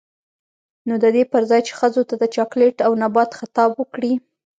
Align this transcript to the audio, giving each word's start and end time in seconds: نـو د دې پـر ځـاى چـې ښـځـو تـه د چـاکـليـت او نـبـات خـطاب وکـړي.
نـو 0.87 0.95
د 1.03 1.05
دې 1.15 1.23
پـر 1.31 1.41
ځـاى 1.49 1.61
چـې 1.67 1.73
ښـځـو 1.79 2.03
تـه 2.09 2.15
د 2.21 2.23
چـاکـليـت 2.35 2.77
او 2.87 2.91
نـبـات 3.03 3.31
خـطاب 3.39 3.71
وکـړي. 3.75 4.13